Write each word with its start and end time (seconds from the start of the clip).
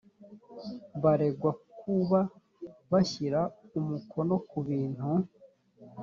baregwa 1.03 1.51
kuba 1.79 2.19
bashyira 2.91 3.41
umukono 3.79 4.35
ku 4.49 4.59
bintu 4.67 5.07